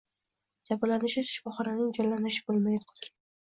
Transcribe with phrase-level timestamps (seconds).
[0.69, 3.19] Jabrlanuvchi shifoxonaning jonlantirish bo‘limiga yotqizilgan